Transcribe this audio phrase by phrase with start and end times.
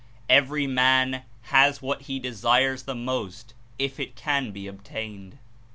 [0.31, 5.37] Every man has what he desires the most if it can be obtained.